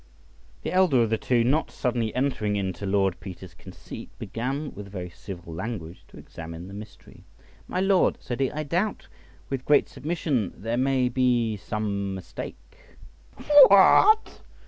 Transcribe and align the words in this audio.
The 0.63 0.71
elder 0.71 1.03
of 1.03 1.11
the 1.11 1.19
two, 1.19 1.43
not 1.43 1.69
suddenly 1.69 2.11
entering 2.15 2.55
into 2.55 2.87
Lord 2.87 3.19
Peter's 3.19 3.53
conceit, 3.53 4.09
began 4.17 4.73
with 4.73 4.87
very 4.89 5.11
civil 5.11 5.53
language 5.53 6.03
to 6.07 6.17
examine 6.17 6.67
the 6.67 6.73
mystery. 6.73 7.23
"My 7.67 7.81
lord," 7.81 8.17
said 8.19 8.39
he, 8.39 8.49
"I 8.49 8.63
doubt, 8.63 9.07
with 9.51 9.63
great 9.63 9.87
submission, 9.89 10.55
there 10.57 10.75
may 10.75 11.07
be 11.07 11.55
some 11.55 12.15
mistake." 12.15 12.57
"What!" 13.67 14.41